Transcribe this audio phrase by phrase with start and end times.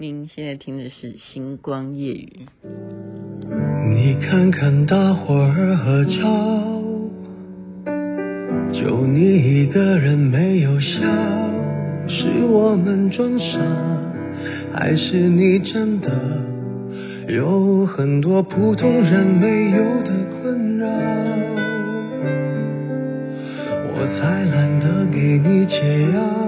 [0.00, 2.46] 您现在听的是《星光夜语》。
[3.92, 6.12] 你看看大伙儿合照，
[8.72, 9.18] 就你
[9.62, 11.00] 一个人没有笑，
[12.06, 13.58] 是我们装傻，
[14.72, 16.08] 还是你真的
[17.26, 20.10] 有很多普通人没有的
[20.40, 20.86] 困扰？
[23.90, 26.47] 我才懒得给你解药。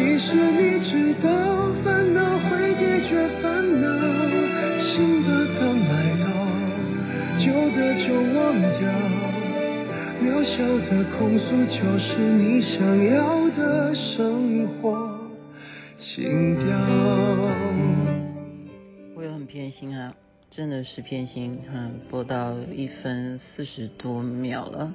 [0.00, 1.28] 其实你知道，
[1.84, 3.86] 烦恼会解决烦恼，
[4.80, 5.92] 新的刚来
[6.24, 6.24] 到，
[7.38, 8.88] 旧的就忘掉，
[10.22, 10.56] 渺小
[10.88, 15.20] 的控诉就是你想要的生活
[15.98, 16.64] 情调。
[19.14, 20.14] 我也很偏心啊，
[20.50, 24.94] 真的是偏心，哈，播到一分四十多秒了，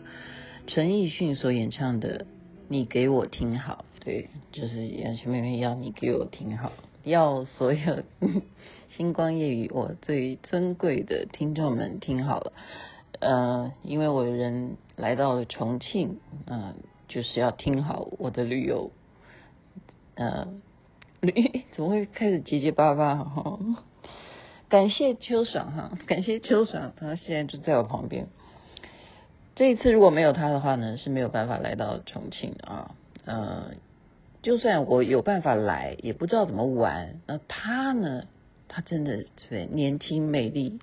[0.65, 2.25] 陈奕迅所演唱的。
[2.67, 6.71] 你给我听好，对，就是杨秋妹妹要你给我听好，
[7.03, 8.03] 要所有
[8.95, 12.53] 星光夜语我最尊贵的听众们听好了，
[13.19, 16.75] 呃，因为我人来到了重庆，嗯、呃，
[17.07, 18.91] 就是要听好我的旅游，
[20.13, 20.47] 呃，
[21.21, 23.59] 旅 怎么会开始结结巴巴哈？
[24.69, 28.27] 感谢秋爽哈，感谢秋爽，他现在就在我旁边。
[29.55, 32.93] 这一次如果没有他的话呢，是没有办法来到重庆啊。
[33.25, 33.71] 呃，
[34.45, 37.19] 就算我有办法来，也不知道怎么玩。
[37.25, 38.25] 那他呢？
[38.67, 40.79] 他真的对年轻美丽、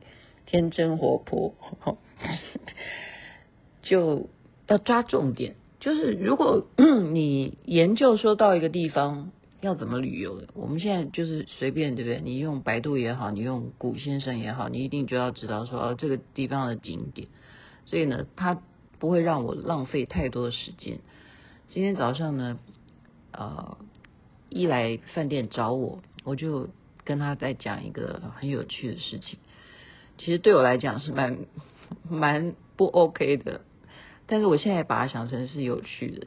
[0.47, 1.55] 天真活泼，
[3.83, 4.29] 就
[4.67, 5.55] 要抓重点。
[5.79, 6.67] 就是如果
[7.13, 9.31] 你研究说到一个地方
[9.61, 12.21] 要怎么旅游，我们现在就是随便对不对？
[12.21, 17.29] 你用百度也好，你用古先生也好，你一定就要知道说哦，这个地方的景点。
[17.87, 18.61] 所以呢，他
[18.99, 20.99] 不会让我浪费太多的时间。
[21.69, 22.59] 今天早上呢，
[23.33, 23.77] 呃，
[24.49, 26.69] 一来饭店找我，我就
[27.05, 29.39] 跟他在讲一个很有趣的事情。
[30.19, 31.39] 其实对我来讲是蛮
[32.09, 33.63] 蛮不 OK 的，
[34.27, 36.27] 但是我现在把它想成是有趣的。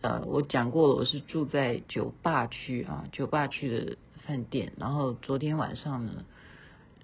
[0.00, 3.96] 呃，我讲过了，我是住在酒吧区啊，酒吧区的
[4.26, 4.72] 饭店。
[4.76, 6.24] 然后昨天晚上呢，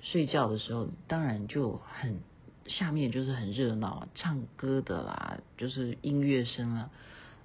[0.01, 2.21] 睡觉的时候，当然就很。
[2.69, 6.91] 下面就是很热闹，唱歌的啦，就是音乐声啊。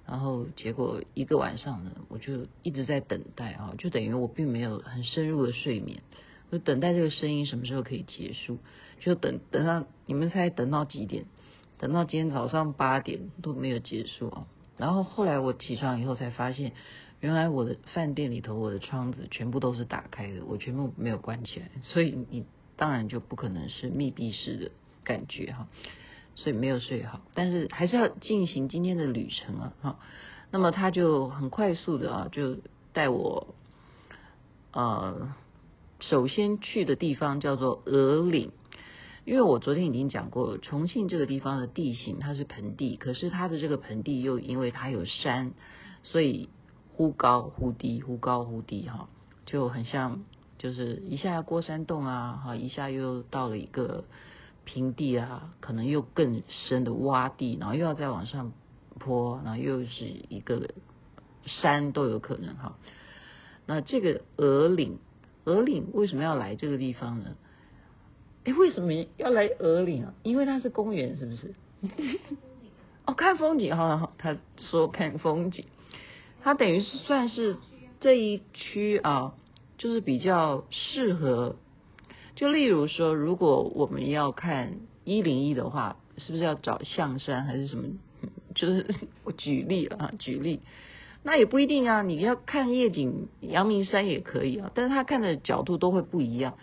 [0.08, 6.02] 然后结果一个晚上呢，我就一直在等待啊，就等于我并没有很深入的睡眠，
[6.50, 8.58] 就等待这个声音什么时候可以结束，
[9.00, 11.26] 就等等到你们猜等到几点？
[11.78, 14.46] 等到今天早上八点都没有结束啊。
[14.78, 16.72] 然后后来我起床以后才发现，
[17.20, 22.46] 原来我的饭店里头我的窗子全部都是打开的，我全部没有关起来，所以你
[22.76, 24.70] 当然就不可能是密闭式的。
[25.04, 25.66] 感觉哈，
[26.40, 29.98] 所以没有睡好，但是还是要进行今天的旅程啊哈。
[30.52, 32.58] 那么他就很快速的啊，就
[32.92, 33.56] 带我
[34.70, 35.34] 呃，
[35.98, 38.52] 首先去的地方叫做鹅岭，
[39.24, 45.50] 因为我昨天已经讲过了，重庆这个地方的地形它是盆地，可是它的这个盆地又因为它有山，
[46.04, 46.48] 所以
[46.92, 49.08] 忽高忽低，忽高忽低哈，
[49.44, 50.20] 就很像
[50.56, 54.04] 就是一下要过山洞啊哈，一下又到了一个。
[54.68, 58.52] 平地啊，可能又更深的洼地，然后又要再往上
[58.98, 60.68] 坡，然后又是一个
[61.46, 62.76] 山都有可能哈。
[63.64, 64.98] 那这个鹅岭，
[65.44, 67.34] 鹅岭为什么要来这个地方呢？
[68.44, 70.12] 哎，为什么要来鹅岭啊？
[70.22, 71.54] 因为它是公园，是不是？
[73.06, 75.64] 哦，看风景哈，他说看风景，
[76.42, 77.56] 它等于是算是
[78.00, 79.34] 这一区啊，
[79.78, 81.56] 就是比较适合。
[82.38, 87.88] 就例如说，如果我们要看一零一的话，是不是要找象山还是什么？
[88.54, 88.86] 就是
[89.24, 90.60] 我举例啊，举例。
[91.24, 96.54] 那也不一定啊，你要看夜景，阳明山也可以啊，但是他看的角度都会不一样。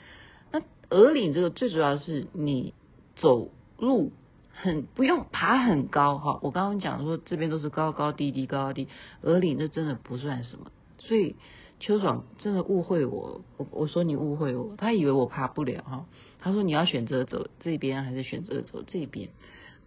[0.53, 0.61] 那
[0.91, 2.73] 鹅岭这个最主要是你
[3.17, 4.13] 走路
[4.53, 8.87] 很不用爬很高哈，我刚刚讲说这边都是高高低低高高低，
[9.23, 11.35] 鹅岭那真的不算什么，所以
[11.79, 16.05] 邱爽真的误会我，我我说你误会我，他以为我爬不了哈，
[16.39, 19.29] 他说你要选择走这边还是选择走这边，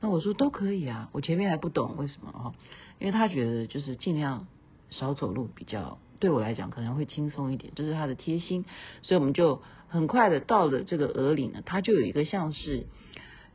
[0.00, 2.55] 那我说都可以啊，我前面还不懂为什么哈，
[2.99, 4.46] 因为他觉得就是尽量。
[4.90, 8.64] 少走路比较对我来讲可能会轻松一点，这是他的贴心，
[9.02, 12.87] 所以我们就很快的到了这个鹅岭呢，它就有一个像是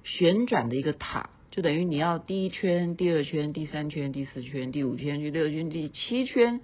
[0.03, 6.61] 旋转的一个塔，就等于你要第一圈、第二圈、第三圈、第四圈、第五圈、第六圈、第七圈，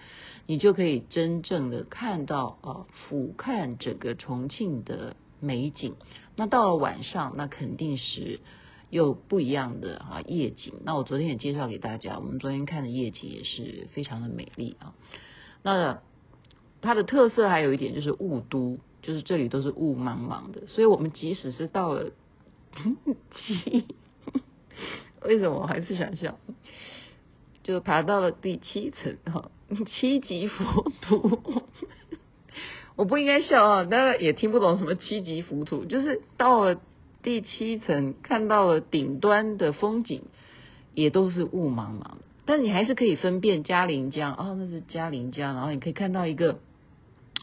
[0.47, 5.95] 你就可以真正的看到啊，俯瞰整个重庆的美景。
[6.35, 8.39] 那到了晚上，那肯定是。
[8.91, 14.95] 又不一样的啊夜景，那我昨天也介绍给大家，我们昨天看的夜景也是非常的美丽啊。
[15.61, 16.01] 那
[16.81, 22.09] 它的特色还有一点就是雾都，就是这里都是雾茫茫的，所以我们即使是到了
[23.45, 23.85] 七，
[25.23, 26.37] 为什么我还是想笑？
[27.63, 29.51] 就爬到了第七层哈，
[29.87, 31.63] 七级浮屠，
[32.95, 36.79] 我不应该笑啊，大家也听不懂什么七级浮屠，就是到了。
[37.21, 40.21] 第七层看到了顶端的风景，
[40.93, 42.13] 也都是雾茫茫，
[42.45, 45.53] 但你还是可以分辨嘉陵江哦，那是嘉陵江。
[45.53, 46.59] 然后你可以看到一个，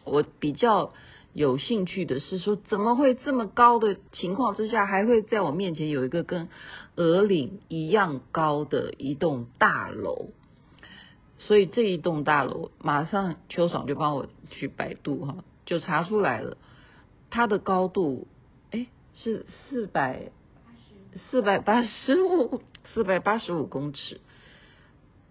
[0.05, 0.94] 我比较
[1.37, 6.49] 有兴趣的是说，怎么会这么高的情况之下，还会在我面前有一个跟
[6.94, 10.31] 鹅岭一样高的一栋大楼？
[11.37, 16.56] 所以这一栋大楼，马上邱爽就帮我去百度哈，就查出来了，
[17.29, 18.27] 它的高度。
[18.71, 18.87] 哎
[19.23, 20.33] 是四百
[21.31, 22.62] 四百八十五
[22.94, 24.23] 四百八十五公尺，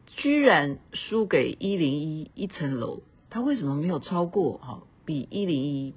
[0.06, 4.84] 居然输给一零一一层楼，它为什么没有超过哈？
[5.06, 5.94] 比一零一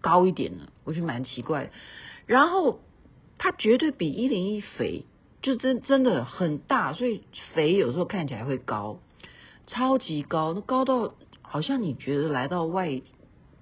[0.00, 0.68] 高一点呢？
[0.84, 1.70] 我觉得蛮奇怪。
[2.26, 2.80] 然后
[3.38, 5.04] 它绝对比一零一肥，
[5.40, 7.22] 就真真的很大，所以
[7.54, 8.98] 肥有时候看起来会高，
[9.66, 13.02] 超级高，那高到好像你觉得来到外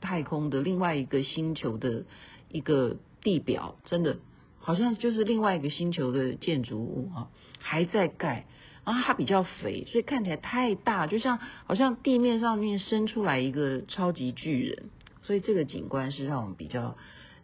[0.01, 2.05] 太空的另外一个星球的
[2.49, 2.97] 一个。
[3.25, 4.19] 地表真的
[4.59, 7.31] 好像就是另外一个星球的建筑物啊，
[7.61, 8.47] 还在盖，
[8.85, 14.91] 然后它比较肥，所以看起来太大，就像好像地面上面生出来一个超级巨人，
[15.23, 16.97] 所以这个景观是让我们比较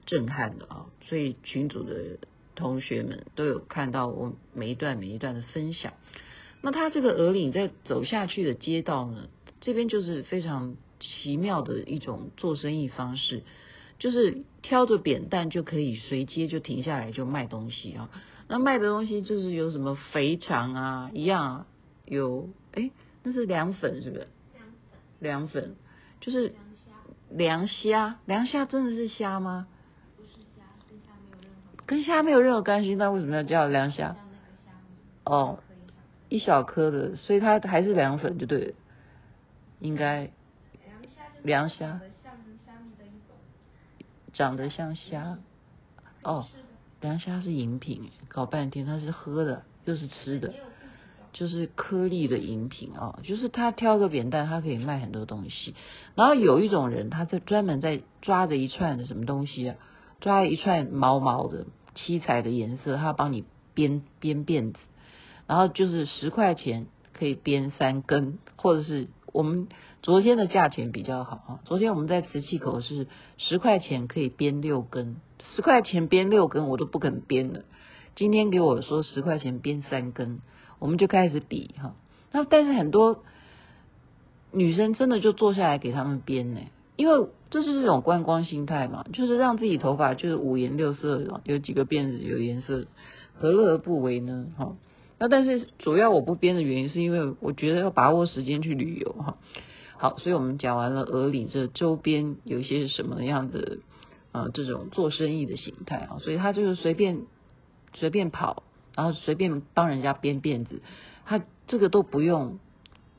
[0.06, 0.86] 震撼的啊。
[1.06, 2.18] 所以群组的
[2.54, 5.92] 同学们都有看到我每一段每一段的分享。
[6.60, 9.28] 那它这个鹅岭在走下去的街道呢，
[9.60, 13.42] 这边就是非常奇妙的一种做生意方式。
[14.00, 18.10] 就是挑着扁担就可以随街就停下来就卖东西啊，
[18.48, 21.66] 那卖的东西就是有什么肥肠啊，一样啊，
[22.06, 22.90] 有哎，
[23.22, 24.26] 那是凉粉是不是？
[24.54, 25.76] 凉粉，凉粉
[26.20, 26.54] 就是
[27.30, 29.68] 凉虾，凉虾真的是虾吗？
[30.16, 30.62] 不是虾，
[31.84, 34.16] 跟虾没有任何关系，那为什么要叫凉虾？
[35.24, 35.58] 哦，
[36.30, 38.74] 一小颗的，所以它还是凉粉就对了，
[39.80, 40.30] 应该
[41.42, 42.00] 凉虾。
[44.32, 45.38] 长得像虾
[46.22, 46.46] 哦，
[47.00, 50.52] 凉虾是饮品，搞半天它是喝的，又是吃的，
[51.32, 53.20] 就是颗粒的饮品哦。
[53.22, 55.74] 就是他挑个扁担，他可以卖很多东西。
[56.14, 59.76] 然后有一种人，他在专门在抓着一串的什么东西啊，
[60.20, 63.44] 抓一串毛毛的七彩的颜色，他帮你
[63.74, 64.78] 编编辫子，
[65.46, 69.08] 然后就是十块钱可以编三根，或者是。
[69.32, 69.68] 我们
[70.02, 73.06] 昨天的价钱比较好啊，昨天我们在磁器口是
[73.36, 75.16] 十块钱可以编六根，
[75.54, 77.60] 十块钱编六根我都不肯编了。
[78.16, 80.40] 今天给我说十块钱编三根，
[80.78, 81.94] 我们就开始比哈。
[82.32, 83.22] 那但是很多
[84.50, 86.60] 女生真的就坐下来给他们编呢，
[86.96, 92.86] 因为这是这种观光心态嘛，就是让自己头发就是五颜六色，有几个辫子有颜色，
[93.34, 94.46] 何乐而不为呢？
[94.56, 94.74] 哈。
[95.18, 99.36] 那但是主要我不编的原因是因为我觉得要把握时间去旅游哈。
[99.96, 103.78] 好，所以我们讲完了俄里这周边有一些什么样的
[104.32, 107.22] 呃这种做生意的形态啊，所以他就是随便
[107.94, 108.62] 随便跑，
[108.94, 110.82] 然后随便帮人家编辫子，
[111.24, 112.58] 他这个都不用。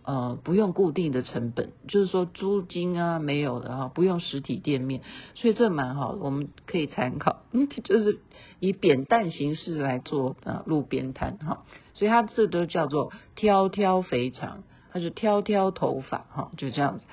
[0.02, 5.02] 呃，不用固定的成本，就是说租金啊没有的哈，不用实体店面，
[5.36, 7.44] 所以这蛮好的，我们可以参考。
[7.52, 8.18] 嗯，就是
[8.60, 11.64] 以扁担形式来做啊路边摊哈，
[12.00, 14.64] 所以它这都叫做挑挑肥肠，
[14.94, 17.04] 它就挑挑头发哈，就这样子。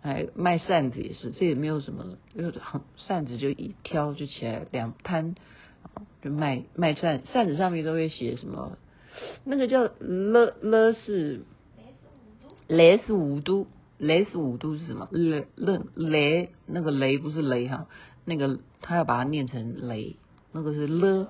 [0.00, 2.04] 哎，卖扇子也是，这也没有什么，
[2.36, 2.52] 就
[2.96, 5.34] 扇子就一挑就起来两摊，
[6.22, 8.78] 就卖卖扇扇子上面都会写什么，
[9.42, 11.40] 那个叫了了是。
[12.68, 13.66] 雷是五都，
[13.98, 15.08] 雷是五都是什么？
[15.10, 17.88] 雷雷雷，那个雷不是雷哈，
[18.24, 20.14] 那个他要把它念成雷，
[20.52, 21.28] 那个是了，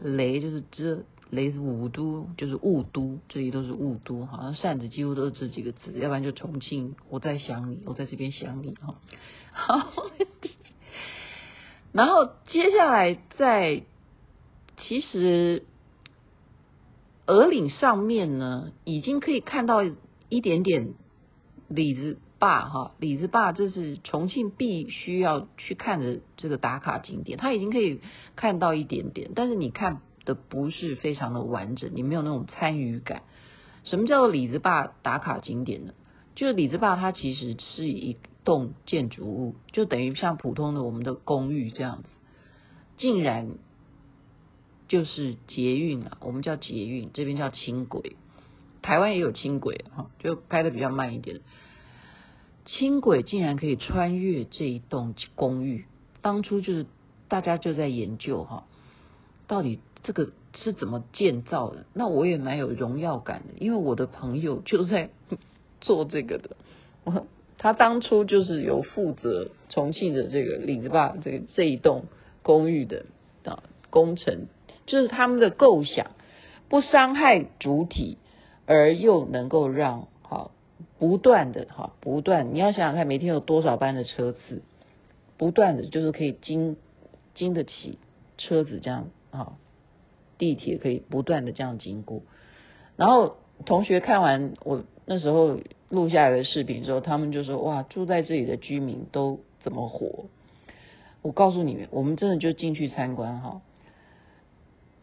[0.00, 1.04] 雷就是这。
[1.34, 8.94] 雷是五都，就是雾都，这里都是雾都，好像扇子几乎都是这几个字，要不然就重庆，我在想你，我在这边想你哈。
[9.52, 9.92] 好，
[11.92, 13.82] 然后接下来在
[14.78, 15.64] 其实
[17.26, 19.82] 鹅岭上面呢，已经可以看到
[20.28, 20.94] 一点点
[21.68, 28.00] 李子坝哈，李子坝这是重庆必须要去看的这个打卡景点，它已经可以
[28.36, 30.00] 看到一点点，但是你看。
[30.24, 33.22] 的不是非常的完整，你没有那种参与感。
[33.84, 35.92] 什么叫做李子坝打卡景点呢？
[36.34, 42.08] 就是李子坝它其实是一栋建筑物，就等于像普通的我们的公寓这样子，
[42.96, 43.50] 竟然
[44.88, 48.16] 就是捷运啊，我们叫捷运，这边叫轻轨，
[48.80, 51.40] 台湾也有轻轨哈，就开的比较慢一点。
[52.64, 55.84] 轻轨竟然可以穿越这一栋公寓，
[56.22, 56.86] 当初就是
[57.28, 58.64] 大家就在研究哈，
[59.46, 59.78] 到底。
[60.04, 61.86] 这个是怎么建造的？
[61.92, 65.10] 那我也蛮有荣耀感的，因为我的朋友就在
[65.80, 66.56] 做这个的。
[67.58, 72.04] 他当初就是有负责重庆的这个李子坝这个这一栋
[72.42, 73.06] 公寓的
[73.44, 74.48] 啊工程，
[74.84, 76.10] 就是他们的构想，
[76.68, 78.18] 不伤害主体，
[78.66, 80.50] 而又能够让好
[80.98, 84.62] 不断的哈不断，你要想想看，每天有多少班的车次，
[85.38, 86.76] 不断的就是可以经
[87.34, 87.98] 经得起
[88.36, 89.54] 车子这样啊。
[90.38, 92.22] 地铁可以不断的这样经过，
[92.96, 100.26] 然后同学看完我那时候录下来的视频之后，他们就说：“哇，住在这里的居民都怎么活？”
[101.22, 103.62] 我告诉你们，我们真的就进去参观哈。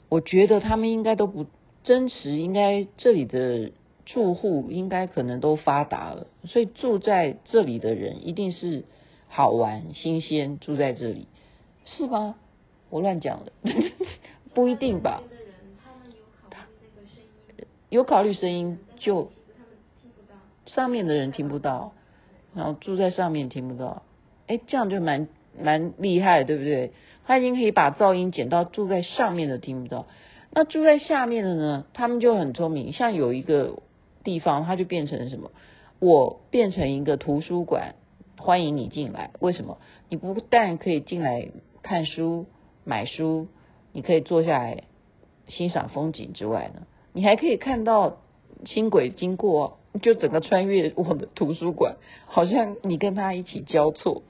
[0.10, 1.46] 我觉得他们应该都不
[1.84, 3.72] 真实，应该这里的
[4.06, 8.84] 住户应该可能都发达了，所以住在这里的人一定是
[9.30, 11.28] 好玩、新鲜，住在这里
[11.86, 12.36] 是吗？
[12.90, 13.52] 我乱讲了。
[14.54, 15.24] 不一定吧。
[17.90, 19.32] 有考虑声音，就
[20.66, 21.92] 上面的人听不到，
[22.56, 24.04] 然后住在上面听不到。
[24.48, 25.28] 哎，这样就蛮
[25.60, 26.92] 蛮厉害，对不对？
[27.26, 30.08] 他已经可以把噪音减到住在上面的听不到。
[30.52, 31.86] 那住在下面的呢？
[31.94, 33.80] 他们就很聪明，像有一个
[34.24, 35.52] 地方，它就变成什么？
[36.00, 37.96] 我变成一个图书馆，
[38.38, 39.32] 欢迎你进来。
[39.40, 39.80] 为什么？
[40.08, 41.50] 你不但可以进来
[41.84, 42.46] 看书、
[42.86, 43.48] 买书。
[43.94, 44.84] 你可以坐下来
[45.48, 46.84] 欣赏风景之外呢，
[47.14, 48.18] 你还可以看到
[48.64, 51.96] 轻轨经过，就整个穿越我的图书馆，
[52.28, 54.22] 好像你跟他一起交错，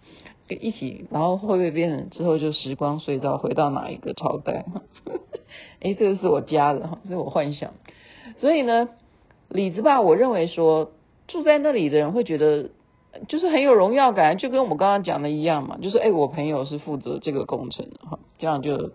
[0.48, 4.66] 一起，然后会不会变成之后就时光隧道回到哪一个朝代？
[5.82, 7.74] 哎，这个是我加的哈，是我幻想。
[8.40, 8.90] 所以呢，
[9.50, 10.92] 李子坝，我认为说
[11.28, 12.70] 住在那里的人会觉得
[13.28, 18.92] 就是很有荣耀感，就跟我们刚刚讲的一样嘛，就是哎，我朋友是负责这个工程的哈，这样就。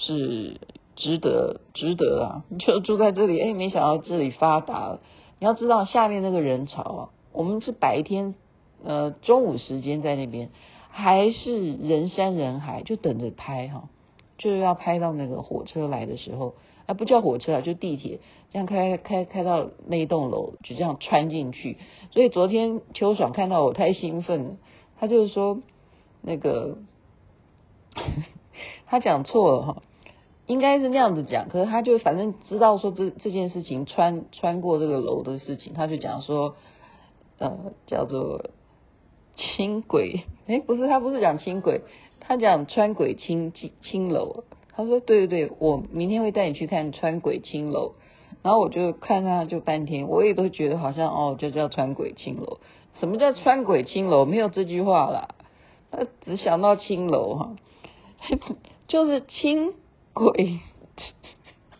[0.00, 0.60] 是
[0.94, 2.44] 值得，值得啊！
[2.48, 5.00] 你就住在这里，哎，没想到这里发达了。
[5.40, 8.34] 你要知道下面那个人潮啊，我们是白天，
[8.84, 10.50] 呃，中午时间在那边，
[10.88, 13.88] 还是人山人海，就等着拍哈，
[14.38, 16.54] 就是要拍到那个火车来的时候，
[16.86, 18.20] 啊，不叫火车啊，就地铁，
[18.52, 21.76] 这样开开开到那一栋楼，就这样穿进去。
[22.12, 24.56] 所以昨天秋爽看到我太兴奋了，
[24.98, 25.60] 他就是说
[26.22, 26.78] 那个，
[28.86, 29.82] 他讲错了哈。
[30.48, 36.56] 应该是那样子讲，可是他就反正知道说这这件事情穿穿过这个楼的事情，他就讲说，
[37.38, 38.46] 呃，叫做
[39.36, 41.82] 轻轨，诶，不是，他不是讲轻轨，
[42.18, 43.52] 他讲穿轨轻
[43.82, 44.44] 轻楼。
[44.72, 47.92] 他说对对对，我明天会带你去看穿轨轻楼。
[48.42, 52.58] 然后我就看他就半天，我也都觉得好像哦，就叫穿轨轻楼。
[52.98, 54.24] 什么叫穿轨轻楼？
[54.24, 55.28] 没有这句话啦，
[55.90, 57.56] 他只想到轻楼哈，
[58.88, 59.74] 就是轻。
[60.18, 60.60] 轨，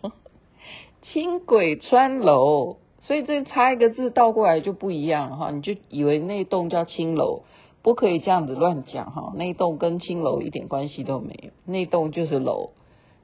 [1.02, 7.42] 轻轨穿楼，所以这差一个字倒过来就不一样哈，你就以为那栋叫青楼，
[7.83, 12.71] 不可以这样子乱讲哈，那栋跟青楼一点关系都没有，那栋就是楼，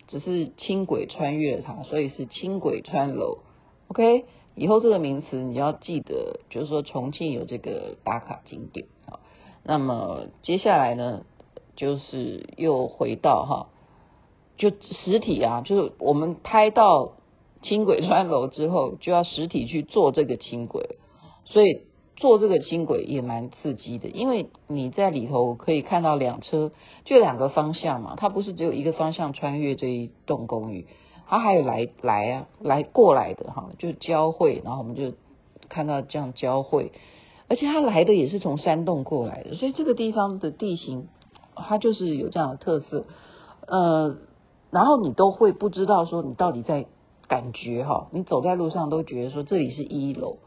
[0.09, 3.39] 只是轻轨穿越它，所以是轻轨穿楼。
[3.89, 9.21] OK，以后这个名词你要记得，就是说重庆有这个打卡景点啊。
[9.63, 11.25] 那么接下来呢，
[11.77, 13.69] 就是又回到哈。
[14.57, 17.13] 就实体啊，就是我们拍到
[17.63, 20.97] 轻轨穿楼之后，就要实体去坐这个轻轨，
[21.45, 21.83] 所以
[22.17, 26.71] 坐这个轻轨也蛮刺激的，因为你在里头可以看到两车，
[27.05, 30.87] 就两个方向嘛，它不是只有一个方向穿越这一栋公寓，
[31.27, 35.15] 它还有来来啊来过来的哈，就交汇，然后我们就
[35.69, 36.93] 看到这样交汇，
[37.49, 41.09] 而且它来的也是从山洞过来的，所以这个地方的地形
[41.57, 43.07] 它就是有这样的特色，
[43.67, 44.17] 呃，
[44.75, 46.87] 然后你都会不知道说你到底在
[47.29, 50.39] 感觉哈，你走在路上都觉得说这里是一楼，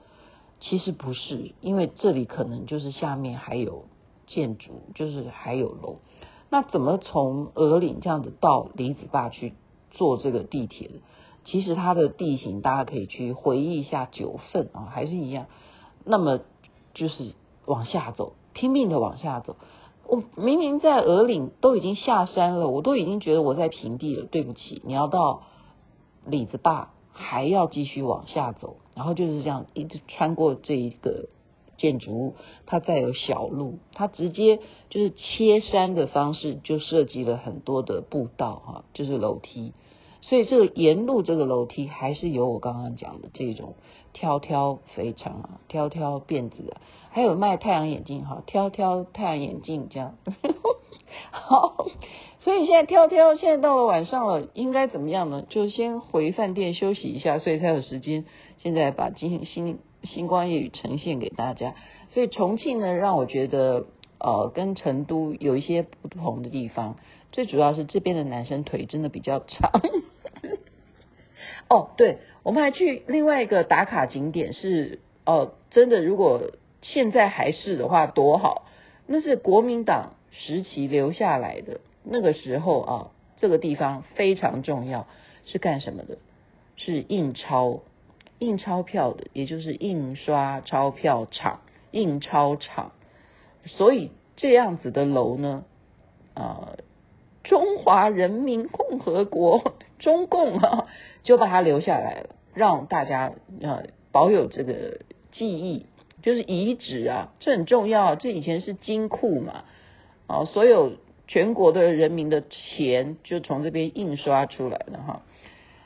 [0.60, 3.86] 其实不是，因为这里可能就是下面还有
[4.27, 6.00] 建筑，就是还有楼。
[6.50, 9.53] 那怎么从鹅岭这样子到李子坝去
[9.91, 10.91] 坐这个地铁？
[11.46, 15.46] 其实它的地形大家可以去回忆一下九份啊，还是一样。
[16.03, 16.41] 那么
[16.93, 17.34] 就是
[17.65, 19.55] 往下走，拼命的往下走。
[20.08, 24.26] 我明明在鹅岭都已经下山了，我都已经觉得我在平地了。
[24.26, 25.44] 对不起，你要到
[26.26, 31.30] 李子坝还要继续往下走，然后就是这样一直穿过这一个。
[31.80, 32.36] 建筑物，
[32.66, 34.58] 它再有小路，它直接
[34.90, 39.74] 就是切山的方式，就设计了很多的步道哈，就是楼梯。
[40.27, 43.75] 所以这个沿路这个楼梯还是有我刚刚讲的这种
[44.13, 50.15] 挑挑肥肠啊，挑挑辫子啊，还有卖太阳眼镜哈，挑挑太阳眼镜这样。
[51.31, 51.88] 好，
[52.41, 55.43] 所以现在挑挑，现在到了晚上了，应该怎么样呢？
[55.50, 58.25] 就先回饭店休息一下，所以才有时间
[58.57, 59.79] 现在把金星。
[60.03, 61.74] 星光夜语呈现给大家，
[62.13, 63.88] 所以重庆呢，让我觉得
[64.19, 66.98] 呃跟成都有一些不同的地方，
[67.31, 69.72] 最主要是这边的男生腿真的比较长。
[71.69, 78.65] 哦，对，我们还去另外一个打卡景点是哦、真的如果现在还是的话多好，
[79.05, 85.05] 那是国民党时期留下来的，那个时候啊，这个地方非常重要，
[85.45, 86.17] 是干什么的？
[86.77, 87.81] 是印钞。
[88.39, 92.91] 印钞票的，也就是印刷钞票厂、印钞厂，
[93.65, 95.63] 所以这样子的楼呢，
[96.36, 96.77] 呃，
[97.43, 100.88] 中华人民共和国中共啊，
[101.24, 105.01] 就把它留下来了，让大家呃保有这个
[105.32, 105.86] 记忆，
[106.22, 108.16] 就是遗址啊，这很重要。
[108.16, 109.63] 这以前是金库嘛，
[110.27, 110.94] 啊，所有
[111.27, 115.21] 全国的人民的钱就从这边印刷出来的哈。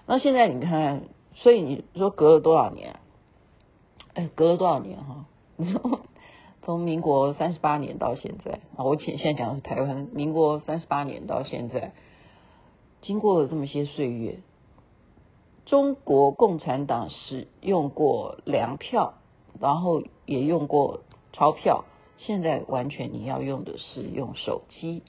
[0.05, 1.01] 那现在你看。
[1.33, 2.97] 所以你说隔了多少年？
[4.13, 5.25] 哎，隔了多少年哈？
[5.55, 6.01] 你 说
[6.61, 11.93] 从民国三十八年到现在啊，我现现在讲的是台湾，民国三十八年到现在，
[13.01, 14.39] 经过了这么些岁月，
[15.65, 19.15] 中国共产党使用过粮票，
[19.59, 21.01] 然后也用过
[21.33, 21.85] 钞票，
[22.17, 25.01] 现在完全你要用的是用手机，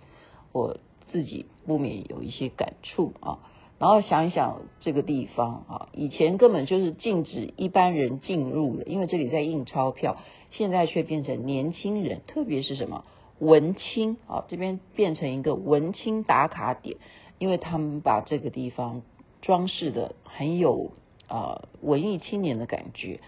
[0.52, 0.78] 我
[1.08, 3.38] 自己不免有一些感触啊。
[3.78, 10.18] 然后想一想这个地方啊，以前根本就是禁止一般人进入的，因为这里在印钞票，
[10.52, 13.04] 现在却变成年轻人，特别是什么
[13.40, 16.98] 文青啊，这边变成一个文青打卡点，
[17.42, 19.02] 因为他们把这个地方
[19.40, 20.92] 装饰的很有
[21.26, 23.18] 啊文艺青年的感觉，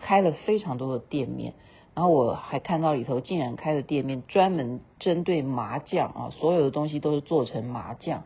[0.00, 1.54] 开了非常多的店面，
[1.94, 8.24] 然后我还看到里头竟然开了店面专门针对麻将啊，所有的东西都是做成麻将。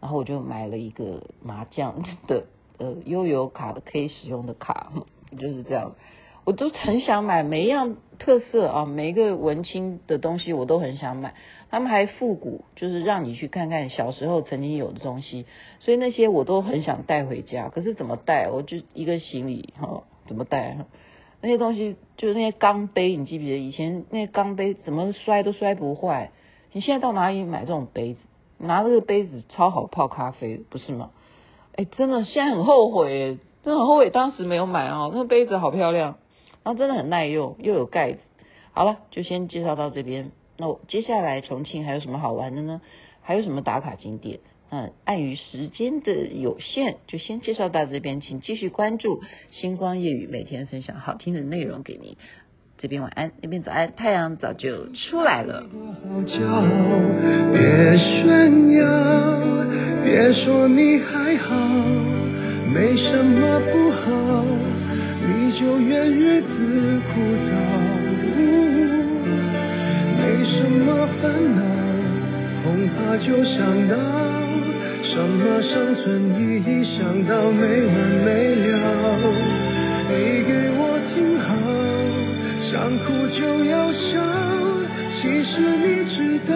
[0.00, 2.46] 然后我就买了一个麻将的
[2.78, 4.90] 呃悠游卡的可以使用的卡，
[5.38, 5.92] 就是这样。
[6.46, 11.34] 我都很想买每一样特色啊，每一个文青的东西我都很想买。
[11.70, 15.46] 他们还复古，就是让你去看看小时候曾经有的东西，
[15.80, 17.68] 所以那些我都很想带回家。
[17.68, 18.48] 可是怎么带？
[18.48, 20.78] 我就一个行李哈，怎么带？
[21.40, 26.30] 那些东西就是那些钢杯，你记不记得以前那些钢杯怎么摔都摔不坏？
[26.72, 28.20] 你现在到哪里买这种杯子？
[28.58, 31.10] 拿这个杯子超好泡咖啡，不是吗？
[31.76, 35.10] 哎，真的现在很后悔，真的很后悔当时没有买哦。
[35.12, 36.16] 那个杯子好漂亮，
[36.64, 38.18] 然后真的很耐用，又有盖子。
[38.72, 40.32] 好了，就先介绍到这边。
[40.58, 42.80] 那我接下来重庆还有什么好玩的呢？
[43.22, 44.40] 还有什么打卡景点？
[44.70, 52.16] 嗯，碍于时间的有限，就先介绍到这边，请继续关注星光夜语，每天分享好听的内容给您。
[52.76, 55.64] 这边晚安，那边早安，太阳早就出来了。
[57.52, 58.84] 别炫耀，
[60.04, 61.56] 别说你还好，
[62.74, 64.44] 没什么不好，
[65.22, 67.67] 你就怨日子枯燥。
[71.20, 71.60] 烦恼，
[72.64, 73.94] 恐怕就想到
[75.02, 76.06] 什么生存
[76.38, 78.66] 意义，想到没完没了。
[80.10, 80.12] 你
[80.46, 80.80] 给我
[81.14, 81.48] 听好。
[82.70, 84.20] 想哭就要笑，
[85.20, 86.52] 其实你知道，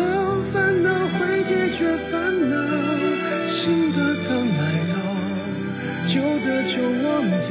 [0.53, 2.13] 烦恼会解决烦
[2.51, 2.55] 恼，
[3.49, 3.99] 新的
[4.29, 4.61] 刚来
[4.93, 4.95] 到，
[6.13, 6.75] 旧的就
[7.09, 7.11] 忘
[7.49, 7.51] 掉，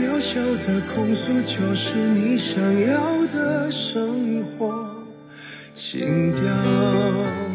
[0.00, 2.54] 渺小的控诉就是你想
[2.88, 2.96] 要
[3.34, 4.19] 的生
[5.90, 7.49] 心跳。